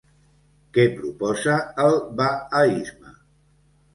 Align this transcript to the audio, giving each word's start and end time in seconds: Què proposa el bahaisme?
Què 0.77 0.85
proposa 0.93 1.59
el 1.83 1.99
bahaisme? 2.21 3.13